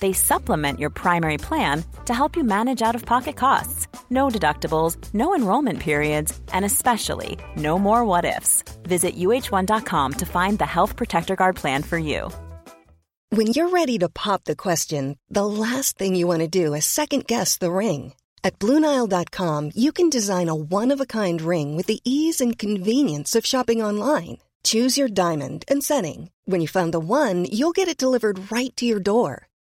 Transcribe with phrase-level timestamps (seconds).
[0.00, 3.88] They supplement your primary plan to help you manage out of pocket costs.
[4.10, 8.62] No deductibles, no enrollment periods, and especially no more what ifs.
[8.84, 12.30] Visit uh1.com to find the Health Protector Guard plan for you.
[13.30, 16.86] When you're ready to pop the question, the last thing you want to do is
[16.86, 18.14] second guess the ring.
[18.42, 22.56] At Bluenile.com, you can design a one of a kind ring with the ease and
[22.56, 24.38] convenience of shopping online.
[24.64, 26.30] Choose your diamond and setting.
[26.46, 29.47] When you find the one, you'll get it delivered right to your door.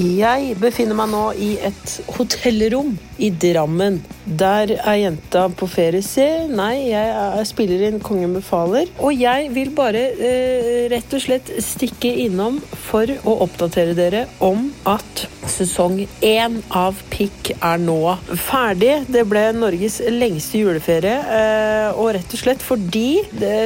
[0.00, 3.98] Jeg befinner meg nå i et hotellrom i Drammen.
[4.24, 6.00] Der er jenta på ferie.
[6.04, 8.88] Se, nei, jeg er, spiller inn Kongen befaler.
[8.96, 14.70] Og jeg vil bare eh, rett og slett stikke innom for å oppdatere dere om
[14.88, 17.98] at sesong én av Pikk er nå
[18.38, 19.06] ferdig.
[19.10, 23.22] Det ble Norges lengste juleferie, eh, og rett og slett fordi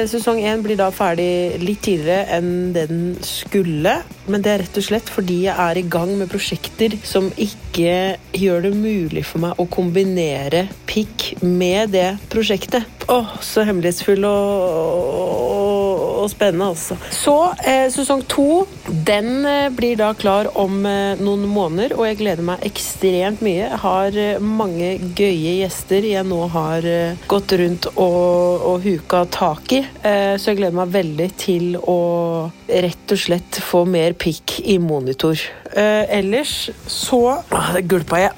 [0.09, 3.99] sesong én blir da ferdig litt tidligere enn det den skulle.
[4.27, 8.17] Men det er rett og slett fordi jeg er i gang med prosjekter som ikke
[8.35, 12.87] gjør det mulig for meg å kombinere pikk med det prosjektet.
[13.11, 15.44] Åh, så hemmelighetsfull og,
[16.25, 16.97] og, spennende, altså.
[17.13, 18.65] Så eh, sesong to,
[19.07, 23.65] den eh, blir da klar om eh, noen måneder, og jeg gleder meg ekstremt mye.
[23.65, 29.25] Jeg har eh, mange gøye gjester jeg nå har eh, gått rundt og, og huka
[29.31, 31.99] tak i, så jeg gleder meg veldig til å
[32.65, 35.39] rett og slett få mer pikk i monitor.
[35.75, 38.33] Ellers så ah, gulpa jeg.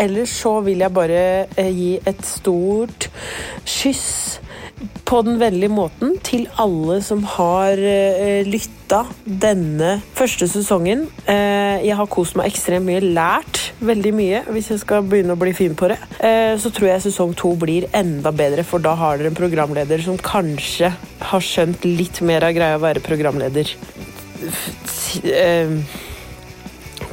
[0.00, 1.22] Ellers så vil jeg bare
[1.70, 3.08] gi et stort
[3.68, 4.40] kyss
[5.04, 11.06] på den vennlige måten til alle som har uh, lytta denne første sesongen.
[11.26, 15.40] Uh, jeg har kost meg ekstremt mye, lært veldig mye, hvis jeg skal begynne å
[15.40, 15.98] bli fin på det.
[16.20, 20.04] Uh, så tror jeg sesong to blir enda bedre, for da har dere en programleder
[20.04, 20.92] som kanskje
[21.32, 23.74] har skjønt litt mer av greia å være programleder.
[25.26, 25.76] Uh,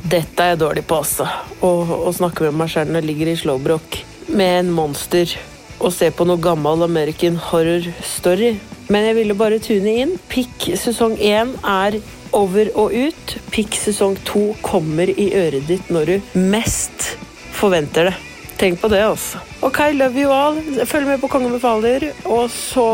[0.07, 1.27] dette er jeg dårlig på, altså.
[1.59, 1.69] Å,
[2.07, 4.01] å snakke med meg sjøl når jeg ligger i slowbrok
[4.37, 5.33] med en monster
[5.79, 8.55] og se på noe gammel American Horror Story.
[8.91, 10.13] Men jeg ville bare tune inn.
[10.31, 11.99] Pikk sesong én er
[12.35, 13.35] over og ut.
[13.53, 17.13] Pikk sesong to kommer i øret ditt når du mest
[17.57, 18.17] forventer det.
[18.57, 19.37] Tenk på det, altså.
[19.61, 20.57] Ok, love you all.
[20.89, 22.87] Følg med på Kongen befaler, og så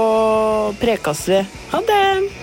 [0.81, 1.44] prekes vi.
[1.71, 2.43] Ha det!